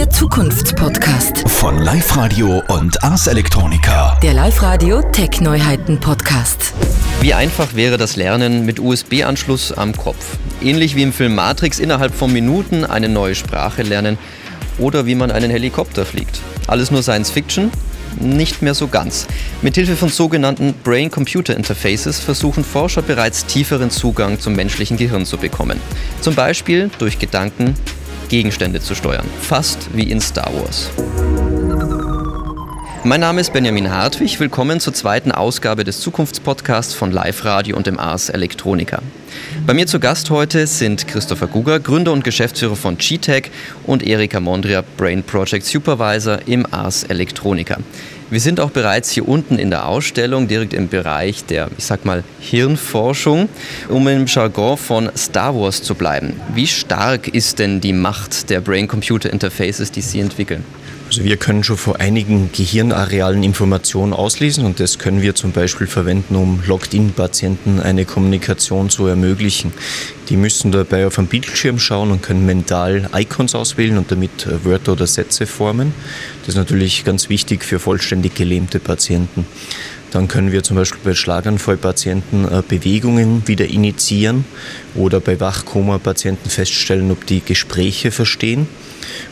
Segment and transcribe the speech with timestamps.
[0.00, 1.46] Der Zukunftspodcast.
[1.46, 4.18] Von Live Radio und Ars Electronica.
[4.22, 6.72] Der Live Radio Tech Neuheiten Podcast.
[7.20, 10.38] Wie einfach wäre das Lernen mit USB-Anschluss am Kopf?
[10.62, 14.16] Ähnlich wie im Film Matrix innerhalb von Minuten eine neue Sprache lernen
[14.78, 16.40] oder wie man einen Helikopter fliegt.
[16.66, 17.70] Alles nur Science Fiction?
[18.18, 19.26] Nicht mehr so ganz.
[19.60, 25.78] Mithilfe von sogenannten Brain-Computer-Interfaces versuchen Forscher bereits tieferen Zugang zum menschlichen Gehirn zu bekommen.
[26.22, 27.74] Zum Beispiel durch Gedanken
[28.30, 29.26] Gegenstände zu steuern.
[29.42, 30.88] Fast wie in Star Wars.
[33.02, 34.38] Mein Name ist Benjamin Hartwig.
[34.38, 39.02] Willkommen zur zweiten Ausgabe des Zukunftspodcasts von Live Radio und dem Ars Electronica.
[39.66, 43.50] Bei mir zu Gast heute sind Christopher Guger, Gründer und Geschäftsführer von GTEC
[43.84, 47.78] und Erika Mondria, Brain Project Supervisor im Ars Electronica.
[48.30, 52.04] Wir sind auch bereits hier unten in der Ausstellung, direkt im Bereich der, ich sag
[52.04, 53.48] mal, Hirnforschung,
[53.88, 56.40] um im Jargon von Star Wars zu bleiben.
[56.54, 60.64] Wie stark ist denn die Macht der Brain-Computer-Interfaces, die Sie entwickeln?
[61.10, 65.88] Also wir können schon vor einigen Gehirnarealen Informationen auslesen und das können wir zum Beispiel
[65.88, 69.72] verwenden, um Logged-in-Patienten eine Kommunikation zu ermöglichen.
[70.28, 74.64] Die müssen dabei auf einen Bildschirm schauen und können mental Icons auswählen und damit äh,
[74.64, 75.92] Wörter oder Sätze formen.
[76.42, 79.46] Das ist natürlich ganz wichtig für vollständig gelähmte Patienten.
[80.12, 84.44] Dann können wir zum Beispiel bei Schlaganfallpatienten äh, Bewegungen wieder initiieren
[84.94, 88.68] oder bei Wachkoma-Patienten feststellen, ob die Gespräche verstehen.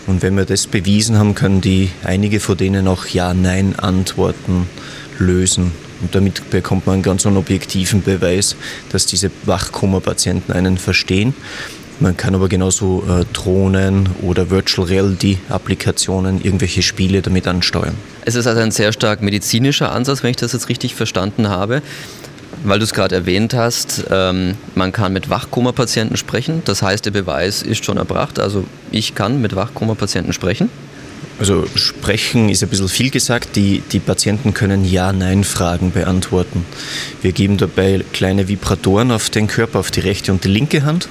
[0.07, 4.67] Und wenn wir das bewiesen haben, können die einige von denen auch Ja-Nein-Antworten
[5.19, 5.73] lösen.
[6.01, 8.57] Und damit bekommt man einen ganz objektiven Beweis,
[8.91, 11.35] dass diese Wachkoma-Patienten einen verstehen.
[12.01, 17.97] Man kann aber genauso äh, Drohnen oder Virtual Reality Applikationen, irgendwelche Spiele damit ansteuern.
[18.25, 21.83] Es ist also ein sehr stark medizinischer Ansatz, wenn ich das jetzt richtig verstanden habe.
[22.65, 26.63] Weil du es gerade erwähnt hast, ähm, man kann mit Wachkoma-Patienten sprechen.
[26.65, 28.39] Das heißt, der Beweis ist schon erbracht.
[28.39, 30.69] Also ich kann mit Wachkoma-Patienten sprechen.
[31.39, 33.55] Also sprechen ist ein bisschen viel gesagt.
[33.55, 36.65] Die, die Patienten können Ja-Nein-Fragen beantworten.
[37.23, 41.09] Wir geben dabei kleine Vibratoren auf den Körper, auf die rechte und die linke Hand.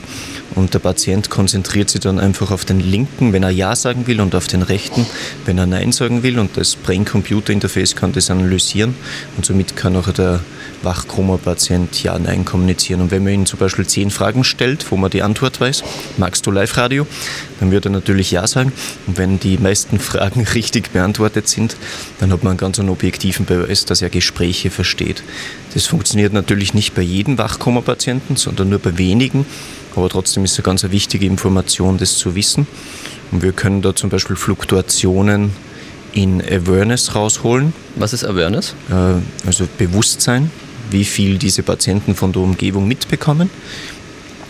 [0.58, 4.20] Und der Patient konzentriert sich dann einfach auf den linken, wenn er Ja sagen will,
[4.20, 5.06] und auf den rechten,
[5.46, 6.40] wenn er Nein sagen will.
[6.40, 8.96] Und das Brain-Computer-Interface kann das analysieren.
[9.38, 10.40] Und somit kann auch der
[10.82, 13.02] Wachkoma-Patient Ja, Nein kommunizieren.
[13.02, 15.84] Und wenn man ihn zum Beispiel zehn Fragen stellt, wo man die Antwort weiß,
[16.18, 17.06] magst du Live-Radio,
[17.60, 18.74] dann wird er natürlich Ja sagen.
[19.06, 21.78] Und wenn die meisten Fragen richtig beantwortet sind,
[22.20, 25.22] dann hat man einen ganz objektiven Beweis, dass er Gespräche versteht.
[25.76, 29.46] Das funktioniert natürlich nicht bei jedem Wachkoma-Patienten, sondern nur bei wenigen.
[29.98, 32.68] Aber trotzdem ist es eine ganz wichtige Information, das zu wissen.
[33.32, 35.52] Und wir können da zum Beispiel Fluktuationen
[36.14, 37.74] in Awareness rausholen.
[37.96, 38.76] Was ist Awareness?
[38.90, 40.52] Äh, also Bewusstsein,
[40.92, 43.50] wie viel diese Patienten von der Umgebung mitbekommen.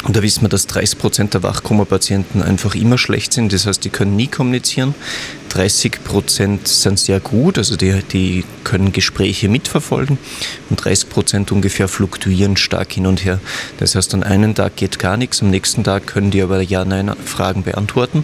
[0.08, 3.52] Und da wissen wir, dass 30 Prozent der Wachkoma-Patienten einfach immer schlecht sind.
[3.52, 4.96] Das heißt, die können nie kommunizieren.
[5.50, 10.18] 30 Prozent sind sehr gut, also die, die können Gespräche mitverfolgen.
[10.70, 13.42] Und 30 Prozent ungefähr fluktuieren stark hin und her.
[13.80, 17.64] Das heißt, an einem Tag geht gar nichts, am nächsten Tag können die aber Ja-Nein-Fragen
[17.64, 18.24] beantworten.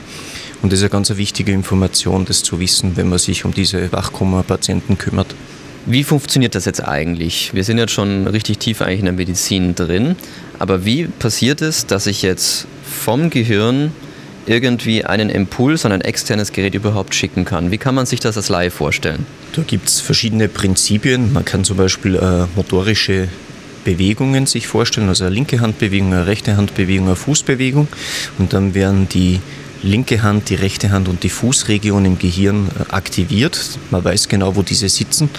[0.62, 3.92] Und das ist eine ganz wichtige Information, das zu wissen, wenn man sich um diese
[3.92, 5.36] Wachkoma-Patienten kümmert.
[5.86, 7.54] Wie funktioniert das jetzt eigentlich?
[7.54, 10.16] Wir sind jetzt schon richtig tief eigentlich in der Medizin drin,
[10.64, 13.92] aber wie passiert es, dass ich jetzt vom Gehirn
[14.46, 17.70] irgendwie einen Impuls an ein externes Gerät überhaupt schicken kann?
[17.72, 19.26] Wie kann man sich das als Laie vorstellen?
[19.58, 21.34] Da gibt es verschiedene Prinzipien.
[21.34, 23.28] Man kann zum Beispiel äh, motorische
[23.84, 27.90] Bewegungen sich vorstellen, also eine linke Handbewegung, eine rechte Handbewegung, eine Fußbewegung
[28.40, 29.42] und dann werden die
[29.84, 33.60] linke Hand, die rechte Hand und die Fußregion im Gehirn äh, aktiviert.
[33.92, 35.30] Man weiß genau, wo diese sitzen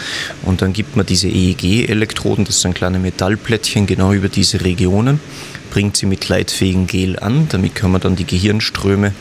[0.42, 5.18] und dann gibt man diese EEG-Elektroden, das sind kleine Metallplättchen genau über diese Regionen,
[5.70, 9.12] bringt sie mit leitfähigen Gel an, damit kann man dann die Gehirnströme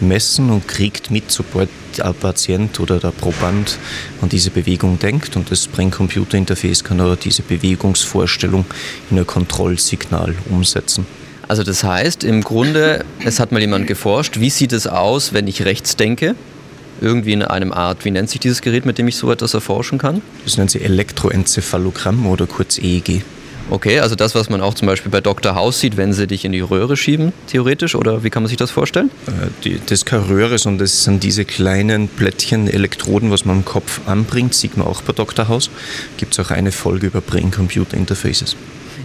[0.00, 3.78] messen und kriegt mit, sobald der Patient oder der Proband
[4.22, 8.64] an diese Bewegung denkt und das Brain-Computer-Interface kann auch diese Bewegungsvorstellung
[9.10, 11.04] in ein Kontrollsignal umsetzen.
[11.48, 15.46] Also das heißt, im Grunde, es hat mal jemand geforscht, wie sieht es aus, wenn
[15.46, 16.34] ich rechts denke?
[17.00, 19.98] Irgendwie in einem Art, wie nennt sich dieses Gerät, mit dem ich so etwas erforschen
[19.98, 20.20] kann?
[20.44, 23.22] Das nennt sich Elektroenzephalogramm oder kurz EEG.
[23.70, 25.54] Okay, also das, was man auch zum Beispiel bei Dr.
[25.54, 28.56] House sieht, wenn sie dich in die Röhre schieben, theoretisch, oder wie kann man sich
[28.56, 29.10] das vorstellen?
[29.26, 33.64] Äh, das ist keine Röhre, sondern das sind diese kleinen Plättchen, Elektroden, was man im
[33.64, 35.48] Kopf anbringt, sieht man auch bei Dr.
[35.48, 35.70] House.
[36.16, 38.56] Gibt es auch eine Folge über Brain-Computer-Interfaces.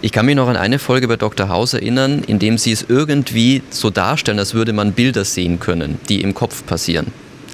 [0.03, 1.47] Ich kann mich noch an eine Folge bei Dr.
[1.47, 5.97] House erinnern, in dem sie es irgendwie so darstellen, als würde man Bilder sehen können,
[6.09, 7.13] die im Kopf passieren.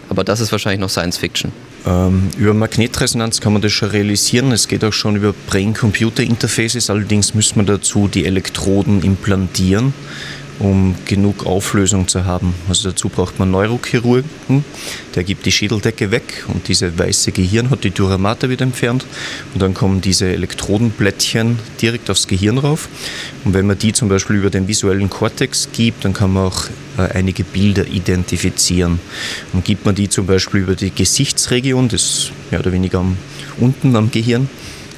[0.10, 1.52] Aber das ist wahrscheinlich noch Science Fiction.
[1.86, 4.52] Ähm, über Magnetresonanz kann man das schon realisieren.
[4.52, 6.90] Es geht auch schon über Brain-Computer-Interfaces.
[6.90, 9.94] Allerdings müssen wir dazu die Elektroden implantieren.
[10.60, 12.54] Um genug Auflösung zu haben.
[12.68, 14.66] Also dazu braucht man Neurochirurgen,
[15.16, 19.06] der gibt die Schädeldecke weg und diese weiße Gehirn hat die Duramata wieder entfernt.
[19.54, 22.90] Und dann kommen diese Elektrodenblättchen direkt aufs Gehirn rauf.
[23.46, 26.66] Und wenn man die zum Beispiel über den visuellen Kortex gibt, dann kann man auch
[26.98, 29.00] äh, einige Bilder identifizieren.
[29.54, 33.04] Und gibt man die zum Beispiel über die Gesichtsregion, das mehr oder weniger
[33.60, 34.50] unten am Gehirn,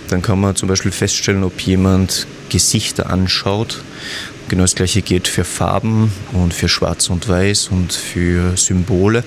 [0.09, 3.81] dann kann man zum Beispiel feststellen, ob jemand Gesichter anschaut
[4.51, 9.23] Genau das gleiche gilt für Farben und für Schwarz und Weiß und für Symbole.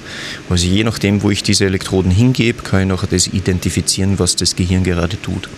[0.50, 4.55] Also je nachdem, wo ich diese Elektroden hingebe, kann ich nachher das identifizieren, was das
[4.55, 5.49] Gehirn gerade tut.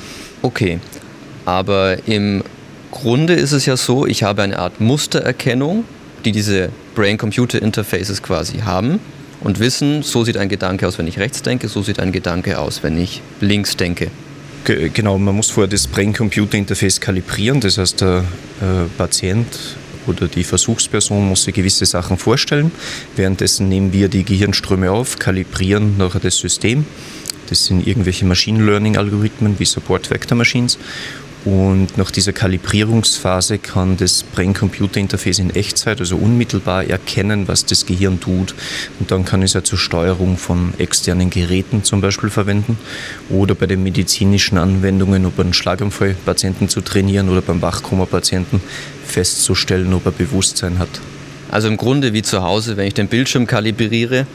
[0.40, 0.78] Okay,
[1.46, 2.44] aber im
[2.92, 5.82] Grunde ist es ja so, ich habe eine Art Mustererkennung,
[6.24, 9.00] die diese Brain-Computer-Interfaces quasi haben
[9.40, 12.60] und wissen, so sieht ein Gedanke aus, wenn ich rechts denke, so sieht ein Gedanke
[12.60, 14.12] aus, wenn ich links denke.
[14.66, 17.60] Genau, man muss vorher das Brain-Computer-Interface kalibrieren.
[17.60, 18.24] Das heißt, der
[18.60, 19.46] äh, Patient
[20.08, 22.72] oder die Versuchsperson muss sich gewisse Sachen vorstellen.
[23.14, 26.84] Währenddessen nehmen wir die Gehirnströme auf, kalibrieren nachher das System.
[27.48, 30.78] Das sind irgendwelche Machine Learning-Algorithmen wie Support Vector Machines
[31.46, 38.18] und nach dieser Kalibrierungsphase kann das Brain-Computer-Interface in Echtzeit, also unmittelbar erkennen, was das Gehirn
[38.18, 38.56] tut.
[38.98, 42.76] Und dann kann es ja zur Steuerung von externen Geräten zum Beispiel verwenden
[43.30, 48.60] oder bei den medizinischen Anwendungen, um einen Schlaganfallpatienten zu trainieren oder beim Wachkoma-Patienten
[49.06, 51.00] festzustellen, ob er Bewusstsein hat.
[51.48, 54.26] Also im Grunde wie zu Hause, wenn ich den Bildschirm kalibriere,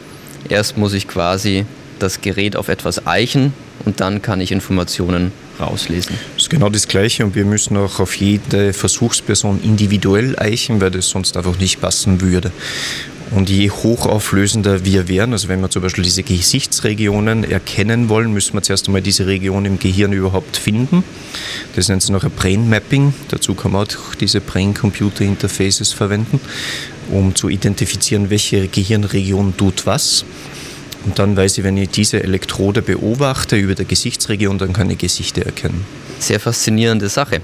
[0.48, 1.66] erst muss ich quasi
[1.98, 3.52] das Gerät auf etwas eichen
[3.84, 6.16] und dann kann ich Informationen rauslesen.
[6.34, 10.90] Das ist genau das Gleiche und wir müssen auch auf jede Versuchsperson individuell eichen, weil
[10.90, 12.52] das sonst einfach nicht passen würde.
[13.34, 18.52] Und je hochauflösender wir wären, also wenn wir zum Beispiel diese Gesichtsregionen erkennen wollen, müssen
[18.52, 21.02] wir zuerst einmal diese Region im Gehirn überhaupt finden.
[21.74, 23.14] Das nennt sich nachher Brain Mapping.
[23.28, 26.40] Dazu kann man auch diese Brain-Computer-Interfaces verwenden,
[27.10, 30.26] um zu identifizieren, welche Gehirnregion tut was.
[31.04, 34.98] Und dann weiß ich, wenn ich diese Elektrode beobachte über der Gesichtsregion, dann kann ich
[34.98, 35.84] Gesichter erkennen.
[36.18, 37.40] Sehr faszinierende Sache.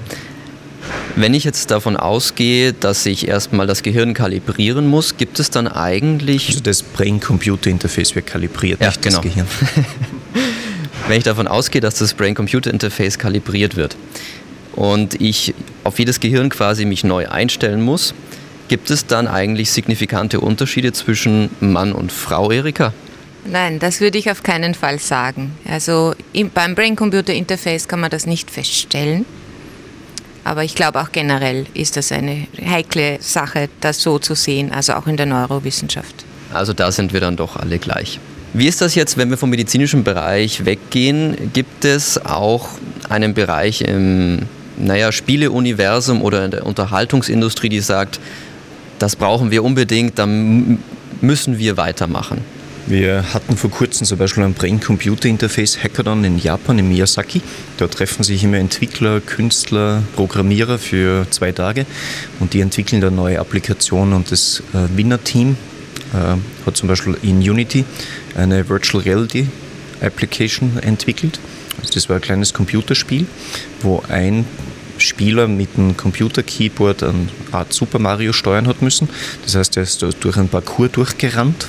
[1.16, 5.66] Wenn ich jetzt davon ausgehe, dass ich erstmal das Gehirn kalibrieren muss, gibt es dann
[5.66, 6.48] eigentlich.
[6.48, 9.16] Also das Brain-Computer-Interface wird kalibriert, ja, nicht genau.
[9.16, 9.46] das Gehirn.
[11.08, 13.96] Wenn ich davon ausgehe, dass das Brain-Computer-Interface kalibriert wird
[14.76, 18.14] und ich auf jedes Gehirn quasi mich neu einstellen muss,
[18.68, 22.92] gibt es dann eigentlich signifikante Unterschiede zwischen Mann und Frau, Erika?
[23.44, 25.52] Nein, das würde ich auf keinen Fall sagen.
[25.66, 29.24] Also im, beim Brain-Computer-Interface kann man das nicht feststellen.
[30.44, 34.94] Aber ich glaube auch generell ist das eine heikle Sache, das so zu sehen, also
[34.94, 36.24] auch in der Neurowissenschaft.
[36.52, 38.18] Also da sind wir dann doch alle gleich.
[38.54, 41.50] Wie ist das jetzt, wenn wir vom medizinischen Bereich weggehen?
[41.52, 42.68] Gibt es auch
[43.10, 44.46] einen Bereich im
[44.78, 48.20] naja, Spieleuniversum oder in der Unterhaltungsindustrie, die sagt,
[48.98, 50.78] das brauchen wir unbedingt, dann
[51.20, 52.42] müssen wir weitermachen?
[52.86, 57.42] Wir hatten vor kurzem zum Beispiel ein Brain-Computer-Interface Hackathon in Japan, in Miyazaki.
[57.76, 61.84] Dort treffen sich immer Entwickler, Künstler, Programmierer für zwei Tage
[62.40, 65.56] und die entwickeln dann neue Applikationen und das äh, Winner-Team
[66.14, 66.36] äh,
[66.66, 67.84] hat zum Beispiel in Unity
[68.34, 69.48] eine Virtual Reality
[70.00, 71.38] Application entwickelt.
[71.80, 73.26] Also das war ein kleines Computerspiel,
[73.82, 74.44] wo ein
[75.00, 79.08] Spieler mit einem Computer-Keyboard eine Art Super Mario steuern hat müssen.
[79.44, 81.68] Das heißt, er ist durch einen Parcours durchgerannt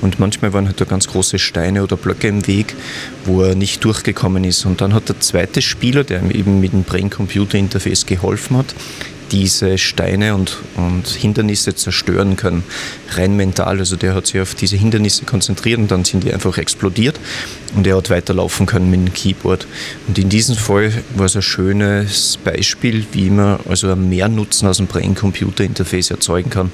[0.00, 2.74] und manchmal waren halt da ganz große Steine oder Blöcke im Weg,
[3.24, 4.64] wo er nicht durchgekommen ist.
[4.64, 8.74] Und dann hat der zweite Spieler, der ihm eben mit dem Brain-Computer-Interface geholfen hat,
[9.30, 12.64] diese Steine und, und Hindernisse zerstören können.
[13.10, 13.78] Rein mental.
[13.78, 17.18] Also der hat sich auf diese Hindernisse konzentriert und dann sind die einfach explodiert
[17.76, 19.66] und er hat weiterlaufen können mit dem Keyboard.
[20.06, 24.78] Und in diesem Fall war es ein schönes Beispiel, wie man also mehr Nutzen aus
[24.78, 26.70] dem Brain-Computer-Interface erzeugen kann,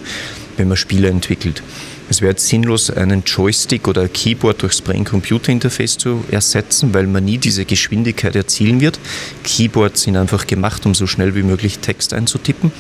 [0.57, 1.63] wenn man Spiele entwickelt.
[2.11, 7.39] Es wäre sinnlos, einen Joystick oder ein Keyboard durchs Brain-Computer-Interface zu ersetzen, weil man nie
[7.39, 8.99] diese Geschwindigkeit erzielen wird.
[9.43, 12.73] Keyboards sind einfach gemacht, um so schnell wie möglich Text einzutippen.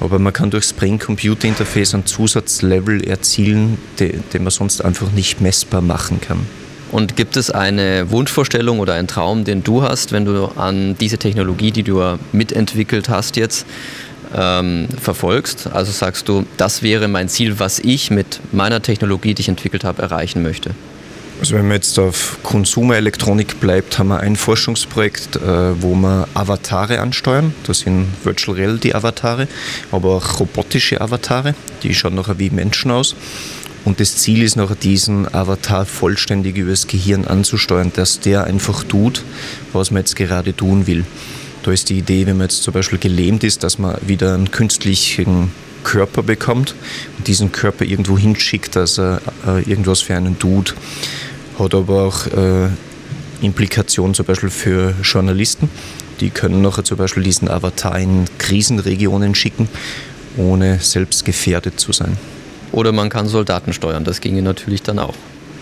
[0.00, 5.80] Aber man kann durchs Brain-Computer-Interface einen Zusatzlevel erzielen, den, den man sonst einfach nicht messbar
[5.80, 6.40] machen kann.
[6.92, 11.18] Und gibt es eine Wunschvorstellung oder einen Traum, den du hast, wenn du an diese
[11.18, 13.66] Technologie, die du mitentwickelt hast jetzt,
[14.36, 15.68] ähm, verfolgst?
[15.72, 19.84] Also sagst du, das wäre mein Ziel, was ich mit meiner Technologie, die ich entwickelt
[19.84, 20.70] habe, erreichen möchte?
[21.38, 27.00] Also wenn man jetzt auf Konsumerelektronik bleibt, haben wir ein Forschungsprojekt, äh, wo wir Avatare
[27.00, 27.54] ansteuern.
[27.66, 29.46] Das sind Virtual Reality Avatare,
[29.92, 31.54] aber auch robotische Avatare.
[31.82, 33.14] Die schauen nachher wie Menschen aus.
[33.84, 39.22] Und das Ziel ist nachher, diesen Avatar vollständig übers Gehirn anzusteuern, dass der einfach tut,
[39.72, 41.04] was man jetzt gerade tun will.
[41.66, 44.52] Da ist die Idee, wenn man jetzt zum Beispiel gelähmt ist, dass man wieder einen
[44.52, 45.50] künstlichen
[45.82, 46.76] Körper bekommt
[47.18, 50.76] und diesen Körper irgendwo hinschickt, dass er äh, irgendwas für einen tut.
[51.58, 52.68] Hat aber auch äh,
[53.40, 55.68] Implikationen zum Beispiel für Journalisten.
[56.20, 59.68] Die können nachher zum Beispiel diesen Avatar in Krisenregionen schicken,
[60.36, 62.16] ohne selbst gefährdet zu sein.
[62.70, 65.16] Oder man kann Soldaten steuern, das ginge natürlich dann auch.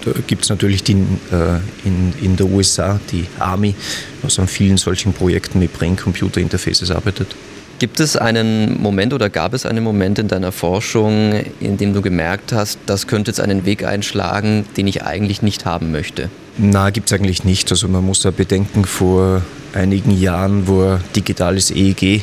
[0.04, 3.75] Da gibt es natürlich die, äh, in, in der USA die Army,
[4.23, 7.34] was an vielen solchen Projekten mit Brain-Computer-Interfaces arbeitet.
[7.80, 12.02] Gibt es einen Moment oder gab es einen Moment in deiner Forschung, in dem du
[12.02, 16.30] gemerkt hast, das könnte jetzt einen Weg einschlagen, den ich eigentlich nicht haben möchte?
[16.56, 17.70] Na, gibt es eigentlich nicht.
[17.73, 19.42] Also man muss da bedenken, vor
[19.75, 22.23] einigen Jahren war digitales EEG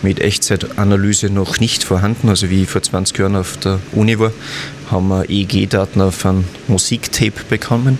[0.00, 2.30] mit Echtzeitanalyse noch nicht vorhanden.
[2.30, 4.32] Also wie ich vor 20 Jahren auf der Uni war,
[4.90, 7.98] haben wir EEG-Daten auf ein Musiktape bekommen.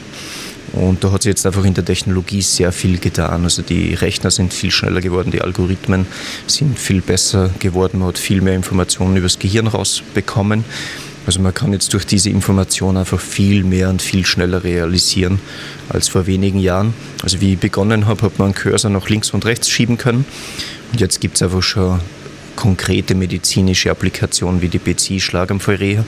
[0.72, 3.44] Und da hat sich jetzt einfach in der Technologie sehr viel getan.
[3.44, 6.06] Also die Rechner sind viel schneller geworden, die Algorithmen
[6.46, 10.64] sind viel besser geworden, man hat viel mehr Informationen über das Gehirn rausbekommen.
[11.24, 15.40] Also man kann jetzt durch diese Information einfach viel mehr und viel schneller realisieren
[15.88, 16.94] als vor wenigen Jahren.
[17.22, 20.24] Also wie ich begonnen habe, hat man einen Cursor nach links und rechts schieben können.
[20.92, 22.00] Und jetzt gibt es einfach schon
[22.56, 26.04] konkrete medizinische Applikationen wie die BC-Schlaganfallreha,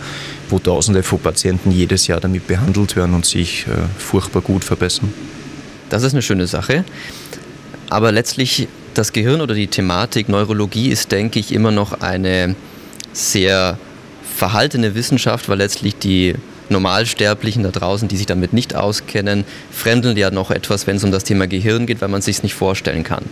[0.48, 5.12] wo Tausende von Patienten jedes Jahr damit behandelt werden und sich äh, furchtbar gut verbessern.
[5.90, 6.84] Das ist eine schöne Sache.
[7.90, 12.56] Aber letztlich das Gehirn oder die Thematik Neurologie ist, denke ich, immer noch eine
[13.12, 13.78] sehr
[14.36, 16.34] verhaltene Wissenschaft, weil letztlich die
[16.70, 21.12] Normalsterblichen da draußen, die sich damit nicht auskennen, fremdeln ja noch etwas, wenn es um
[21.12, 23.24] das Thema Gehirn geht, weil man es sich nicht vorstellen kann.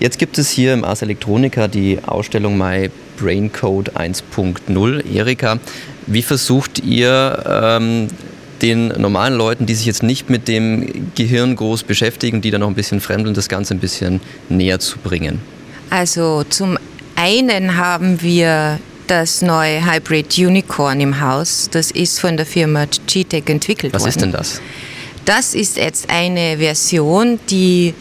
[0.00, 5.14] Jetzt gibt es hier im Ars Electronica die Ausstellung My Brain Code 1.0.
[5.14, 5.58] Erika,
[6.06, 8.08] wie versucht ihr ähm,
[8.62, 12.68] den normalen Leuten, die sich jetzt nicht mit dem Gehirn groß beschäftigen, die da noch
[12.68, 15.40] ein bisschen fremdeln, das Ganze ein bisschen näher zu bringen?
[15.90, 16.78] Also zum
[17.16, 18.78] einen haben wir
[19.08, 21.68] das neue Hybrid Unicorn im Haus.
[21.70, 24.08] Das ist von der Firma GTEC entwickelt Was worden.
[24.08, 24.60] Was ist denn das?
[25.24, 27.94] Das ist jetzt eine Version, die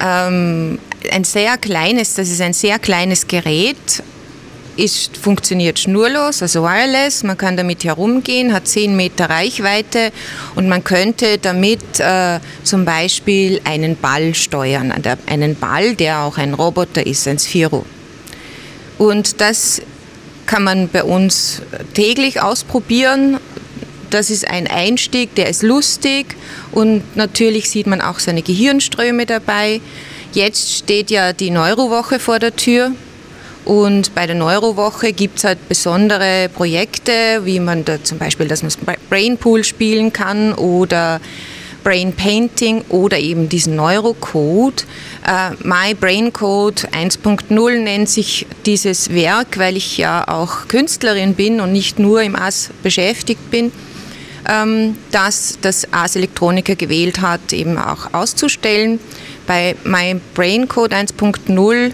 [0.00, 0.78] ähm,
[1.10, 4.02] ein sehr kleines, das ist ein sehr kleines Gerät,
[4.76, 7.22] ist, funktioniert schnurlos, also wireless.
[7.24, 10.12] Man kann damit herumgehen, hat 10 Meter Reichweite
[10.54, 14.92] und man könnte damit äh, zum Beispiel einen Ball steuern.
[15.26, 17.84] Einen Ball, der auch ein Roboter ist, ein Sphero.
[18.98, 19.82] Und das
[20.52, 21.62] kann man bei uns
[21.94, 23.38] täglich ausprobieren.
[24.10, 26.36] Das ist ein Einstieg, der ist lustig
[26.72, 29.80] und natürlich sieht man auch seine Gehirnströme dabei.
[30.34, 32.92] Jetzt steht ja die Neurowoche vor der Tür.
[33.64, 38.62] Und bei der Neurowoche gibt es halt besondere Projekte, wie man da zum Beispiel, dass
[38.62, 38.72] man
[39.08, 41.18] Brainpool spielen kann oder
[41.82, 44.84] Brain Painting oder eben diesen Neurocode.
[45.26, 51.60] Äh, My Brain Code 1.0 nennt sich dieses Werk, weil ich ja auch Künstlerin bin
[51.60, 53.72] und nicht nur im AS beschäftigt bin,
[54.48, 58.98] ähm, dass das AS Elektroniker gewählt hat, eben auch auszustellen.
[59.46, 61.92] Bei My Brain Code 1.0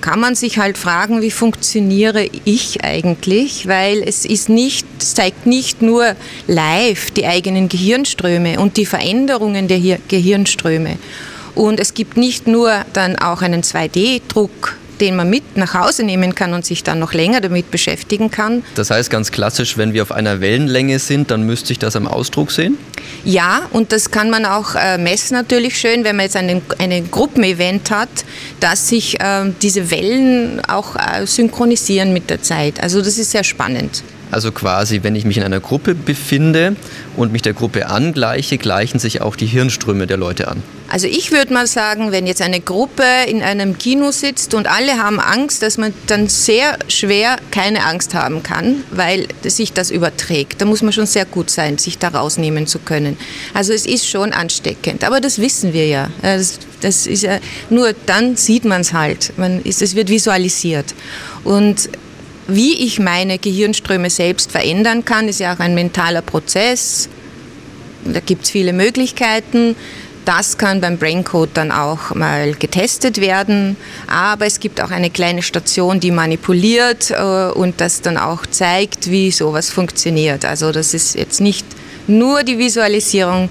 [0.00, 5.82] kann man sich halt fragen, wie funktioniere ich eigentlich, weil es ist nicht, zeigt nicht
[5.82, 6.16] nur
[6.46, 10.98] live die eigenen Gehirnströme und die Veränderungen der Gehirnströme.
[11.54, 16.34] Und es gibt nicht nur dann auch einen 2D-Druck den man mit nach Hause nehmen
[16.34, 18.62] kann und sich dann noch länger damit beschäftigen kann.
[18.74, 22.06] Das heißt ganz klassisch, wenn wir auf einer Wellenlänge sind, dann müsste ich das am
[22.06, 22.78] Ausdruck sehen?
[23.24, 27.10] Ja, und das kann man auch äh, messen natürlich schön, wenn man jetzt einen, einen
[27.10, 28.08] Gruppenevent hat,
[28.60, 32.82] dass sich äh, diese Wellen auch äh, synchronisieren mit der Zeit.
[32.82, 34.02] Also das ist sehr spannend.
[34.30, 36.76] Also quasi, wenn ich mich in einer Gruppe befinde
[37.16, 40.62] und mich der Gruppe angleiche, gleichen sich auch die Hirnströme der Leute an.
[40.88, 44.98] Also ich würde mal sagen, wenn jetzt eine Gruppe in einem Kino sitzt und alle
[44.98, 50.60] haben Angst, dass man dann sehr schwer keine Angst haben kann, weil sich das überträgt.
[50.60, 53.16] Da muss man schon sehr gut sein, sich da rausnehmen zu können.
[53.54, 56.10] Also es ist schon ansteckend, aber das wissen wir ja.
[56.22, 59.32] Das, das ist ja nur dann sieht man es halt.
[59.64, 60.94] Es wird visualisiert.
[61.44, 61.88] Und
[62.50, 67.08] wie ich meine Gehirnströme selbst verändern kann, ist ja auch ein mentaler Prozess.
[68.04, 69.76] Da gibt es viele Möglichkeiten.
[70.24, 73.76] Das kann beim Braincode dann auch mal getestet werden.
[74.06, 79.10] Aber es gibt auch eine kleine Station, die manipuliert äh, und das dann auch zeigt,
[79.10, 80.44] wie sowas funktioniert.
[80.44, 81.66] Also das ist jetzt nicht
[82.06, 83.48] nur die Visualisierung,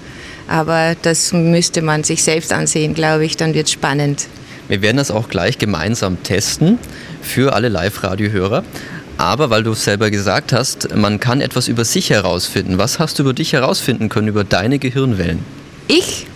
[0.48, 3.36] aber das müsste man sich selbst ansehen, glaube ich.
[3.36, 4.26] Dann wird es spannend.
[4.68, 6.78] Wir werden das auch gleich gemeinsam testen
[7.22, 8.64] für alle Live-Radio-Hörer.
[9.18, 12.78] Aber weil du es selber gesagt hast, man kann etwas über sich herausfinden.
[12.78, 15.40] Was hast du über dich herausfinden können, über deine Gehirnwellen?
[15.88, 16.26] Ich?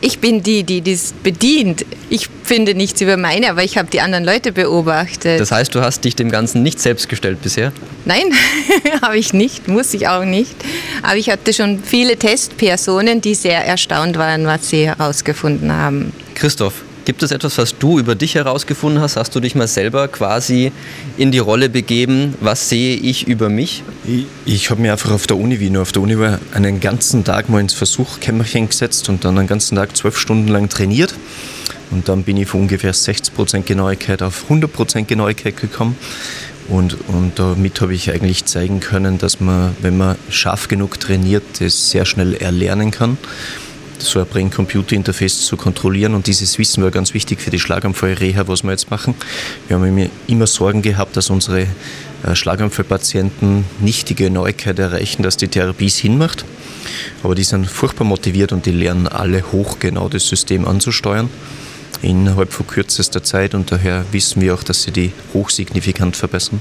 [0.00, 1.84] Ich bin die, die das bedient.
[2.08, 5.40] Ich finde nichts über meine, aber ich habe die anderen Leute beobachtet.
[5.40, 7.72] Das heißt, du hast dich dem Ganzen nicht selbst gestellt bisher?
[8.04, 8.24] Nein,
[9.02, 10.54] habe ich nicht, muss ich auch nicht.
[11.02, 16.12] Aber ich hatte schon viele Testpersonen, die sehr erstaunt waren, was sie herausgefunden haben.
[16.34, 19.16] Christoph, Gibt es etwas, was du über dich herausgefunden hast?
[19.16, 20.72] Hast du dich mal selber quasi
[21.16, 22.34] in die Rolle begeben?
[22.42, 23.82] Was sehe ich über mich?
[24.06, 26.80] Ich, ich habe mir einfach auf der Uni, wie nur auf der Uni war, einen
[26.80, 31.14] ganzen Tag mal ins Versuchkämmerchen gesetzt und dann einen ganzen Tag zwölf Stunden lang trainiert.
[31.90, 35.96] Und dann bin ich von ungefähr 60% Genauigkeit auf 100% Genauigkeit gekommen.
[36.68, 41.42] Und, und damit habe ich eigentlich zeigen können, dass man, wenn man scharf genug trainiert,
[41.60, 43.16] das sehr schnell erlernen kann
[44.02, 46.14] so ein Brain-Computer-Interface zu kontrollieren.
[46.14, 49.14] Und dieses Wissen war ganz wichtig für die Schlaganfall-Reha, was wir jetzt machen.
[49.66, 55.48] Wir haben immer Sorgen gehabt, dass unsere äh, Schlaganfallpatienten nicht die Genauigkeit erreichen, dass die
[55.48, 56.44] Therapie Sinn macht.
[57.22, 61.28] Aber die sind furchtbar motiviert und die lernen alle hoch genau das System anzusteuern
[62.02, 66.60] innerhalb von kürzester Zeit und daher wissen wir auch, dass sie die hochsignifikant verbessern.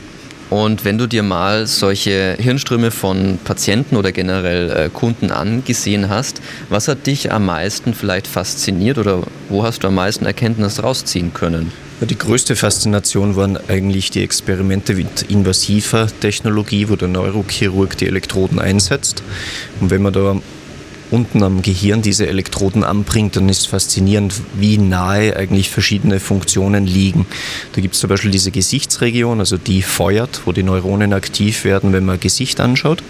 [0.50, 6.42] Und wenn du dir mal solche Hirnströme von Patienten oder generell äh, Kunden angesehen hast,
[6.70, 11.34] was hat dich am meisten vielleicht fasziniert oder wo hast du am meisten Erkenntnis rausziehen
[11.34, 11.72] können?
[12.00, 18.60] Die größte Faszination waren eigentlich die Experimente mit invasiver Technologie, wo der Neurochirurg die Elektroden
[18.60, 19.24] einsetzt.
[19.82, 20.39] Und wenn man da
[21.12, 27.26] unten am Gehirn diese Elektroden anbringt, dann ist faszinierend, wie nahe eigentlich verschiedene Funktionen liegen.
[27.74, 31.94] Da gibt es zum Beispiel diese Gesichtsregion, also die feuert, wo die Neuronen aktiv werden,
[31.94, 33.04] wenn man Gesicht anschaut.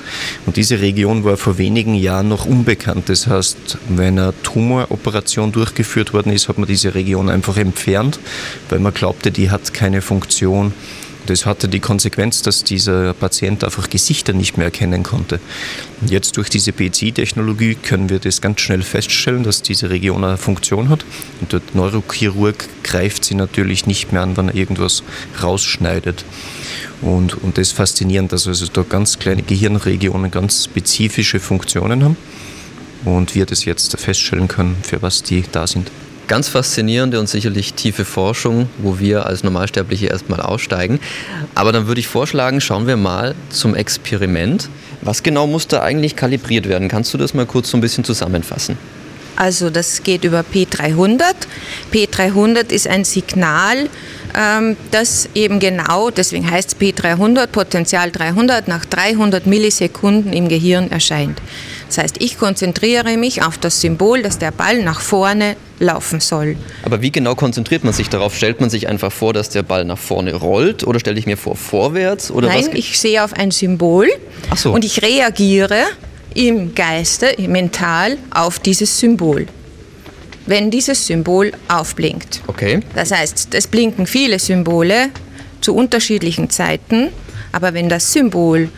[0.46, 3.10] Und diese Region war vor wenigen Jahren noch unbekannt.
[3.10, 8.20] Das heißt, wenn eine Tumoroperation durchgeführt worden ist, hat man diese Region einfach entfernt,
[8.70, 10.74] weil man glaubte, die hat keine Funktion.
[11.27, 15.39] Das hatte die Konsequenz, dass dieser Patient einfach Gesichter nicht mehr erkennen konnte.
[16.05, 20.88] Jetzt durch diese PCI-Technologie können wir das ganz schnell feststellen, dass diese Region eine Funktion
[20.88, 21.05] hat.
[21.41, 25.03] Und der Neurochirurg greift sie natürlich nicht mehr an, wenn er irgendwas
[25.43, 26.24] rausschneidet.
[27.01, 32.17] Und, und das ist faszinierend, dass also da ganz kleine Gehirnregionen ganz spezifische Funktionen haben
[33.05, 35.91] und wir das jetzt feststellen können, für was die da sind.
[36.27, 41.00] Ganz faszinierende und sicherlich tiefe Forschung, wo wir als Normalsterbliche erstmal aussteigen.
[41.55, 44.70] Aber dann würde ich vorschlagen, schauen wir mal zum Experiment.
[45.01, 46.90] Was genau muss da eigentlich kalibriert werden?
[46.90, 48.77] Kannst du das mal kurz so ein bisschen zusammenfassen?
[49.37, 51.22] Also das geht über P300.
[51.94, 53.87] P300 ist ein Signal,
[54.35, 60.92] ähm, das eben genau, deswegen heißt es P300, Potenzial 300, nach 300 Millisekunden im Gehirn
[60.92, 61.40] erscheint.
[61.87, 66.57] Das heißt, ich konzentriere mich auf das Symbol, dass der Ball nach vorne laufen soll.
[66.83, 68.35] Aber wie genau konzentriert man sich darauf?
[68.35, 71.37] Stellt man sich einfach vor, dass der Ball nach vorne rollt oder stelle ich mir
[71.37, 72.29] vor vorwärts?
[72.31, 72.73] Oder Nein, was?
[72.73, 74.07] ich sehe auf ein Symbol
[74.55, 74.73] so.
[74.73, 75.83] und ich reagiere
[76.33, 79.47] im Geiste, mental auf dieses Symbol.
[80.45, 82.41] Wenn dieses Symbol aufblinkt.
[82.47, 82.79] Okay.
[82.95, 85.09] Das heißt, es blinken viele Symbole
[85.61, 87.09] zu unterschiedlichen Zeiten,
[87.51, 88.69] aber wenn das Symbol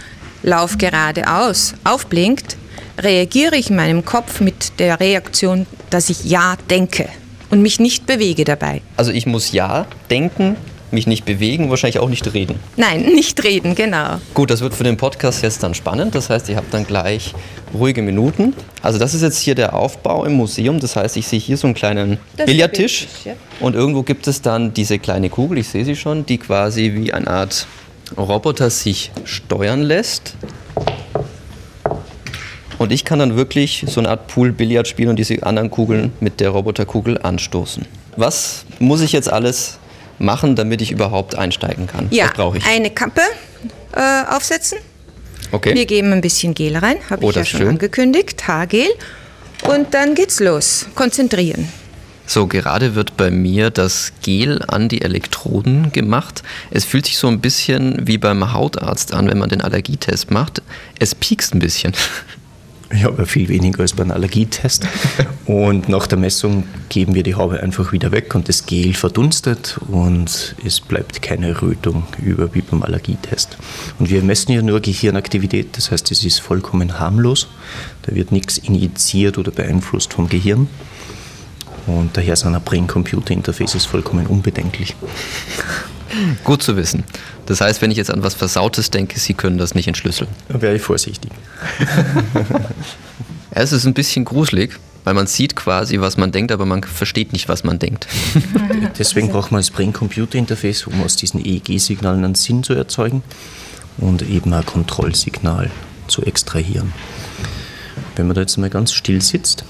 [0.41, 2.55] Lauf geradeaus aufblinkt,
[3.03, 7.07] reagiere ich in meinem Kopf mit der Reaktion, dass ich Ja denke
[7.49, 8.81] und mich nicht bewege dabei.
[8.97, 10.55] Also ich muss Ja denken,
[10.91, 12.59] mich nicht bewegen, wahrscheinlich auch nicht reden.
[12.75, 14.19] Nein, nicht reden, genau.
[14.33, 16.15] Gut, das wird für den Podcast jetzt dann spannend.
[16.15, 17.33] Das heißt, ihr habt dann gleich
[17.73, 18.53] ruhige Minuten.
[18.81, 20.79] Also das ist jetzt hier der Aufbau im Museum.
[20.79, 23.33] Das heißt, ich sehe hier so einen kleinen Das Billardtisch, ja.
[23.59, 27.13] Und irgendwo gibt es dann diese kleine Kugel, ich sehe sie schon, die quasi wie
[27.13, 27.67] eine Art
[28.17, 30.33] Roboter sich steuern lässt.
[32.79, 36.39] Und ich kann dann wirklich so eine Art Pool-Billard spielen und diese anderen Kugeln mit
[36.39, 37.85] der Roboterkugel anstoßen.
[38.15, 39.77] Was muss ich jetzt alles
[40.17, 42.07] machen, damit ich überhaupt einsteigen kann?
[42.09, 42.65] Ja, Was brauche ich?
[42.65, 43.21] eine Kappe
[43.93, 44.79] äh, aufsetzen.
[45.51, 45.73] Okay.
[45.75, 47.69] Wir geben ein bisschen Gel rein, habe Oh, ich ja schon schön.
[47.69, 48.87] angekündigt, Haargel.
[49.67, 50.87] Und dann geht's los.
[50.95, 51.67] Konzentrieren.
[52.25, 56.43] So, gerade wird bei mir das Gel an die Elektroden gemacht.
[56.69, 60.61] Es fühlt sich so ein bisschen wie beim Hautarzt an, wenn man den Allergietest macht.
[60.99, 61.93] Es piekst ein bisschen.
[62.91, 64.87] Ja, aber viel weniger als beim Allergietest.
[65.45, 69.79] Und nach der Messung geben wir die Haube einfach wieder weg und das Gel verdunstet
[69.87, 73.57] und es bleibt keine Rötung über wie beim Allergietest.
[73.97, 77.47] Und wir messen ja nur Gehirnaktivität, das heißt, es ist vollkommen harmlos.
[78.03, 80.67] Da wird nichts injiziert oder beeinflusst vom Gehirn.
[81.87, 84.95] Und daher sind ein Brain-Computer-Interfaces vollkommen unbedenklich.
[86.43, 87.03] Gut zu wissen.
[87.45, 90.29] Das heißt, wenn ich jetzt an was Versautes denke, Sie können das nicht entschlüsseln.
[90.47, 91.31] Da wäre ich vorsichtig.
[93.51, 97.33] Es ist ein bisschen gruselig, weil man sieht quasi, was man denkt, aber man versteht
[97.33, 98.07] nicht, was man denkt.
[98.99, 103.23] Deswegen braucht man das Brain-Computer-Interface, um aus diesen EEG-Signalen einen Sinn zu erzeugen
[103.97, 105.71] und eben ein Kontrollsignal
[106.07, 106.93] zu extrahieren.
[108.15, 109.63] Wenn man da jetzt mal ganz still sitzt,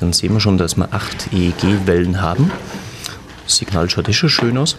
[0.00, 2.50] dann sehen wir schon, dass wir acht EEG-Wellen haben.
[3.44, 4.76] Das Signal schaut eh schon schön aus.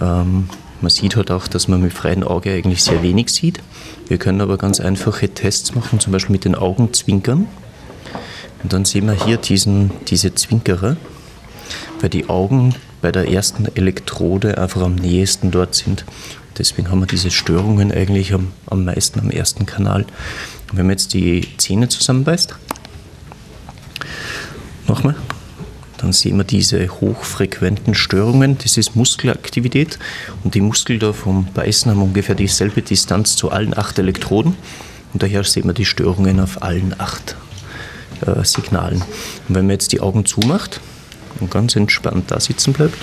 [0.00, 0.48] Ähm,
[0.80, 3.60] man sieht halt auch, dass man mit freiem Auge eigentlich sehr wenig sieht.
[4.08, 7.46] Wir können aber ganz einfache Tests machen, zum Beispiel mit den Augen zwinkern.
[8.62, 10.96] Und dann sehen wir hier diesen, diese Zwinkerer,
[12.00, 16.04] weil die Augen bei der ersten Elektrode einfach am nächsten dort sind.
[16.58, 20.02] Deswegen haben wir diese Störungen eigentlich am, am meisten am ersten Kanal.
[20.70, 22.54] Und wenn man jetzt die Zähne zusammenbeißt,
[24.86, 25.16] nochmal,
[26.02, 28.58] dann sehen wir diese hochfrequenten Störungen.
[28.58, 29.98] Das ist Muskelaktivität
[30.42, 34.56] und die Muskeln da vom Beißen haben ungefähr dieselbe Distanz zu allen acht Elektroden
[35.12, 37.36] und daher sehen wir die Störungen auf allen acht
[38.26, 39.00] äh, Signalen.
[39.48, 40.80] Und wenn man jetzt die Augen zumacht
[41.38, 42.98] und ganz entspannt da sitzen bleibt,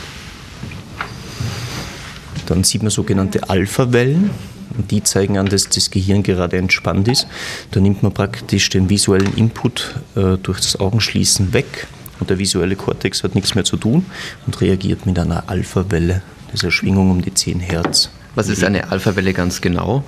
[2.48, 4.32] dann sieht man sogenannte Alpha-Wellen.
[4.78, 7.28] Und die zeigen an, dass das Gehirn gerade entspannt ist.
[7.72, 11.88] Da nimmt man praktisch den visuellen Input äh, durch das Augenschließen weg
[12.19, 14.05] und der visuelle Kortex hat nichts mehr zu tun
[14.45, 16.21] und reagiert mit einer Alpha-Welle.
[16.62, 18.10] Eine Schwingung um die 10 Hertz.
[18.36, 20.03] Was ist eine Alpha-Welle ganz genau?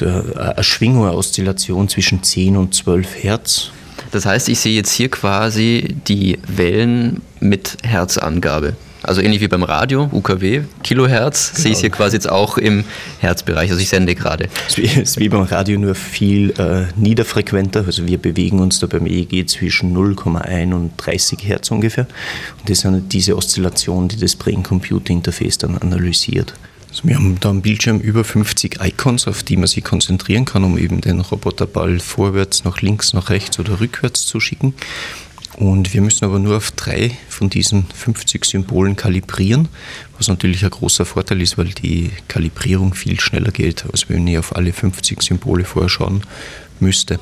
[0.00, 3.70] Äh, eine Schwingung, eine Oszillation zwischen 10 und 12 Hertz.
[4.10, 8.76] Das heißt, ich sehe jetzt hier quasi die Wellen mit Herzangabe.
[9.06, 11.62] Also ähnlich wie beim Radio, UKW, Kilohertz, genau.
[11.62, 12.82] sehe ich hier quasi jetzt auch im
[13.20, 13.70] Herzbereich.
[13.70, 14.48] Also ich sende gerade.
[14.66, 17.84] Es ist wie beim Radio nur viel äh, niederfrequenter.
[17.86, 22.08] Also wir bewegen uns da beim EEG zwischen 0,1 und 30 Hertz ungefähr.
[22.58, 26.54] Und das sind diese Oszillationen, die das Brain-Computer-Interface dann analysiert.
[26.90, 30.64] Also wir haben da am Bildschirm über 50 Icons, auf die man sich konzentrieren kann,
[30.64, 34.74] um eben den Roboterball vorwärts, nach links, nach rechts oder rückwärts zu schicken.
[35.56, 39.68] Und wir müssen aber nur auf drei von diesen 50 Symbolen kalibrieren,
[40.18, 44.36] was natürlich ein großer Vorteil ist, weil die Kalibrierung viel schneller geht, als wenn ich
[44.36, 46.22] auf alle 50 Symbole vorher schauen
[46.78, 47.18] müsste.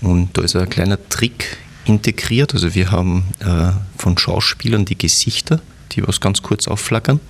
[0.00, 2.54] Und da ist ein kleiner Trick integriert.
[2.54, 5.60] Also wir haben äh, von Schauspielern die Gesichter,
[5.92, 7.20] die was ganz kurz aufflackern.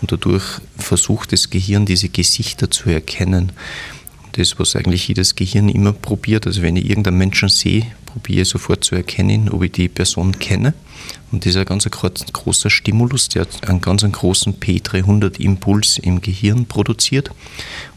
[0.00, 0.44] Und dadurch
[0.78, 3.52] versucht das Gehirn, diese Gesichter zu erkennen
[4.38, 6.46] das, was eigentlich jedes Gehirn immer probiert.
[6.46, 10.38] Also wenn ich irgendeinen Menschen sehe, probiere ich sofort zu erkennen, ob ich die Person
[10.38, 10.74] kenne.
[11.30, 17.30] Und das ist ein ganz großer Stimulus, der einen ganz großen P300-Impuls im Gehirn produziert.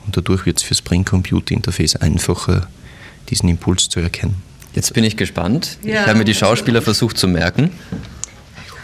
[0.06, 2.68] Und dadurch wird es fürs Brain-Computer-Interface einfacher,
[3.30, 4.36] diesen Impuls zu erkennen.
[4.74, 5.78] Jetzt bin ich gespannt.
[5.84, 6.02] Ja.
[6.02, 7.72] Ich habe mir die Schauspieler versucht zu merken.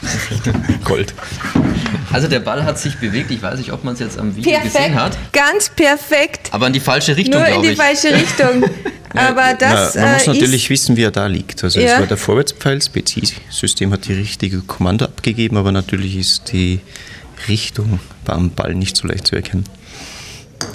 [0.84, 1.14] Gold.
[2.12, 3.32] Also der Ball hat sich bewegt.
[3.32, 4.74] Ich weiß nicht, ob man es jetzt am Video perfekt.
[4.76, 5.18] gesehen hat.
[5.34, 6.50] Ganz perfekt.
[6.52, 7.78] Aber in die falsche Richtung, Nur in die ich.
[7.78, 8.64] falsche Richtung.
[9.14, 11.64] Aber das Na, Man muss äh, natürlich wissen, wie er da liegt.
[11.64, 11.94] Also ja.
[11.94, 16.82] es war der Vorwärtspfeil, das PC-System hat die richtige Kommando abgegeben, aber natürlich ist die
[17.48, 19.66] Richtung beim Ball nicht so leicht zu erkennen.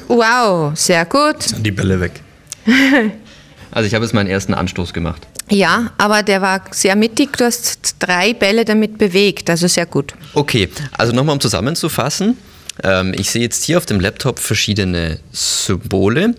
[0.08, 1.34] Wow, sehr gut.
[1.34, 2.20] Jetzt sind die Bälle weg.
[3.70, 5.26] also ich habe jetzt meinen ersten Anstoß gemacht.
[5.52, 7.36] Ja, aber der war sehr mittig.
[7.36, 10.14] Du hast drei Bälle damit bewegt, also sehr gut.
[10.32, 12.38] Okay, also nochmal um zusammenzufassen.
[12.82, 16.34] Ähm, ich sehe jetzt hier auf dem Laptop verschiedene Symbole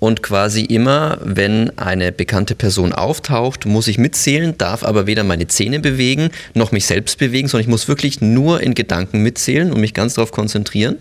[0.00, 5.46] und quasi immer, wenn eine bekannte Person auftaucht, muss ich mitzählen, darf aber weder meine
[5.46, 9.80] Zähne bewegen noch mich selbst bewegen, sondern ich muss wirklich nur in Gedanken mitzählen und
[9.80, 10.96] mich ganz darauf konzentrieren.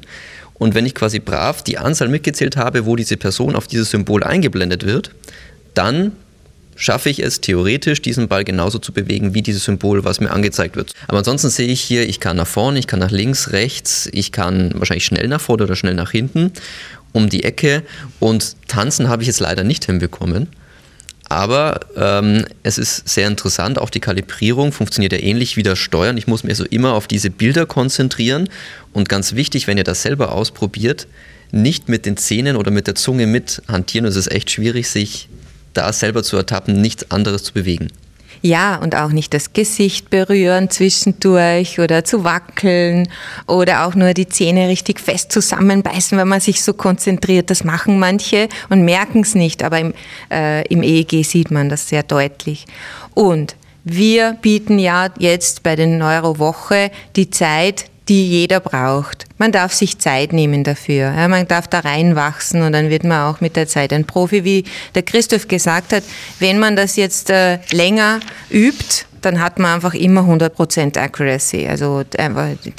[0.53, 4.23] Und wenn ich quasi brav die Anzahl mitgezählt habe, wo diese Person auf dieses Symbol
[4.23, 5.09] eingeblendet wird,
[5.73, 6.13] dann
[6.75, 10.75] schaffe ich es theoretisch, diesen Ball genauso zu bewegen wie dieses Symbol, was mir angezeigt
[10.75, 10.93] wird.
[11.07, 14.31] Aber ansonsten sehe ich hier, ich kann nach vorne, ich kann nach links, rechts, ich
[14.31, 16.51] kann wahrscheinlich schnell nach vorne oder schnell nach hinten,
[17.13, 17.83] um die Ecke
[18.19, 20.47] und tanzen habe ich jetzt leider nicht hinbekommen.
[21.27, 26.17] Aber ähm, es ist sehr interessant, auch die Kalibrierung funktioniert ja ähnlich wie das Steuern.
[26.17, 28.47] Ich muss mir so immer auf diese Bilder konzentrieren
[28.93, 31.07] und ganz wichtig, wenn ihr das selber ausprobiert,
[31.51, 34.05] nicht mit den Zähnen oder mit der Zunge mit hantieren.
[34.05, 35.29] Es ist echt schwierig, sich
[35.75, 37.89] da selber zu ertappen, nichts anderes zu bewegen.
[38.41, 43.09] Ja, und auch nicht das Gesicht berühren zwischendurch oder zu wackeln
[43.47, 47.49] oder auch nur die Zähne richtig fest zusammenbeißen, wenn man sich so konzentriert.
[47.49, 49.93] Das machen manche und merken es nicht, aber im,
[50.31, 52.65] äh, im EEG sieht man das sehr deutlich.
[53.15, 59.25] Und wir bieten ja jetzt bei den Neurowoche die Zeit, die jeder braucht.
[59.37, 61.13] Man darf sich Zeit nehmen dafür.
[61.13, 64.43] Ja, man darf da reinwachsen und dann wird man auch mit der Zeit ein Profi.
[64.43, 64.63] Wie
[64.93, 66.03] der Christoph gesagt hat,
[66.39, 71.67] wenn man das jetzt äh, länger übt, dann hat man einfach immer 100% Accuracy.
[71.67, 72.03] Also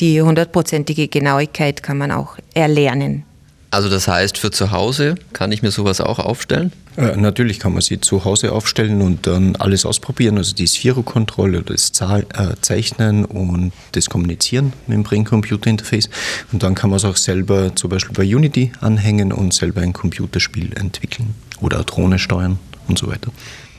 [0.00, 3.24] die hundertprozentige Genauigkeit kann man auch erlernen.
[3.70, 6.72] Also das heißt, für zu Hause kann ich mir sowas auch aufstellen?
[6.96, 10.38] Äh, natürlich kann man sie zu Hause aufstellen und dann alles ausprobieren.
[10.38, 16.08] Also die Sphero-Kontrolle, das Zahl, äh, Zeichnen und das Kommunizieren mit dem Brain-Computer-Interface.
[16.52, 19.92] Und dann kann man es auch selber zum Beispiel bei Unity anhängen und selber ein
[19.92, 23.30] Computerspiel entwickeln oder Drohne steuern und so weiter.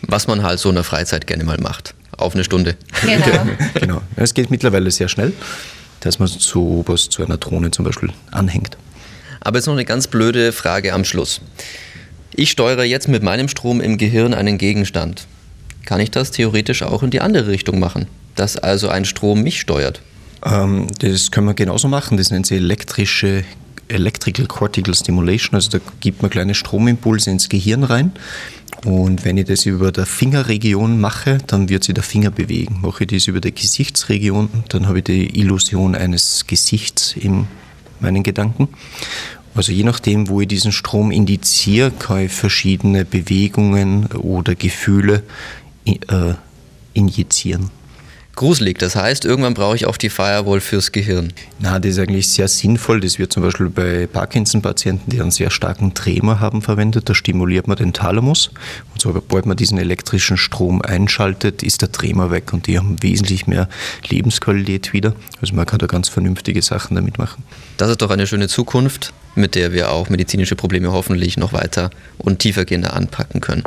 [0.02, 2.76] Was man halt so in der Freizeit gerne mal macht auf eine Stunde.
[3.02, 3.48] Genau.
[3.76, 4.02] genau.
[4.16, 5.34] Es geht mittlerweile sehr schnell,
[6.00, 8.78] dass man so was zu einer Drohne zum Beispiel anhängt.
[9.48, 11.40] Aber jetzt noch eine ganz blöde Frage am Schluss.
[12.36, 15.26] Ich steuere jetzt mit meinem Strom im Gehirn einen Gegenstand.
[15.86, 18.08] Kann ich das theoretisch auch in die andere Richtung machen?
[18.36, 20.02] Dass also ein Strom mich steuert?
[20.44, 22.18] Ähm, das können wir genauso machen.
[22.18, 23.46] Das nennt sich elektrische
[23.88, 25.56] Electrical Cortical Stimulation.
[25.56, 28.12] Also da gibt man kleine Stromimpulse ins Gehirn rein.
[28.84, 32.82] Und wenn ich das über der Fingerregion mache, dann wird sich der Finger bewegen.
[32.82, 37.48] Mache ich das über der Gesichtsregion, dann habe ich die Illusion eines Gesichts in
[38.00, 38.70] meinen Gedanken.
[39.58, 45.24] Also je nachdem, wo ich diesen Strom indiziere, kann ich verschiedene Bewegungen oder Gefühle
[45.84, 46.36] äh,
[46.94, 47.72] injizieren.
[48.38, 51.34] Gruselig, das heißt, irgendwann brauche ich auch die Firewall fürs Gehirn.
[51.58, 53.00] Na, das ist eigentlich sehr sinnvoll.
[53.00, 57.10] Das wird zum Beispiel bei Parkinson-Patienten, die einen sehr starken Tremor haben, verwendet.
[57.10, 58.52] Da stimuliert man den Thalamus.
[58.94, 63.48] Und sobald man diesen elektrischen Strom einschaltet, ist der Tremor weg und die haben wesentlich
[63.48, 63.68] mehr
[64.08, 65.16] Lebensqualität wieder.
[65.42, 67.44] Also man kann da ganz vernünftige Sachen damit machen.
[67.78, 71.90] Das ist doch eine schöne Zukunft, mit der wir auch medizinische Probleme hoffentlich noch weiter
[72.20, 73.64] und tiefergehender anpacken können.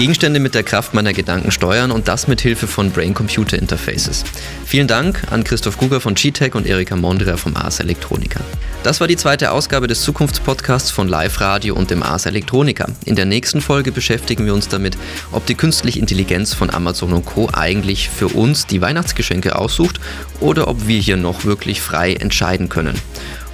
[0.00, 4.24] Gegenstände mit der Kraft meiner Gedanken steuern und das mit Hilfe von Brain-Computer-Interfaces.
[4.64, 8.40] Vielen Dank an Christoph Guger von GTEC und Erika Mondria vom Ars Electronica.
[8.82, 12.86] Das war die zweite Ausgabe des Zukunftspodcasts von Live Radio und dem Ars Electronica.
[13.04, 14.96] In der nächsten Folge beschäftigen wir uns damit,
[15.32, 17.50] ob die künstliche Intelligenz von Amazon und Co.
[17.52, 20.00] eigentlich für uns die Weihnachtsgeschenke aussucht
[20.40, 22.98] oder ob wir hier noch wirklich frei entscheiden können.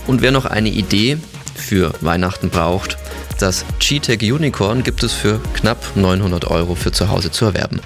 [0.07, 1.19] Und wer noch eine Idee
[1.57, 2.99] für Weihnachten braucht,
[3.39, 7.81] das G-Tech Unicorn gibt es für knapp 900 Euro für zu Hause zu erwerben.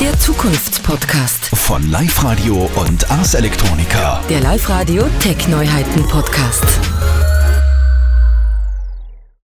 [0.00, 1.46] Der Zukunftspodcast.
[1.54, 4.20] Von Live Radio und Ars Electronica.
[4.28, 6.64] Der Live Radio Tech Neuheiten Podcast.